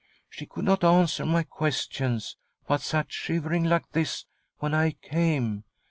[0.31, 2.35] She could not answer my ques tions,
[2.67, 4.25] but sat shivering like this
[4.57, 5.63] when I came.